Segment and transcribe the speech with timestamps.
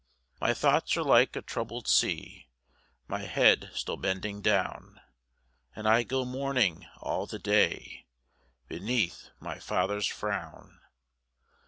[0.39, 2.47] 4 My thoughts are like a troubled sea,
[3.07, 4.99] My head still bending down;
[5.75, 8.07] And I go mourning all the day
[8.67, 10.79] Beneath my Father's frown.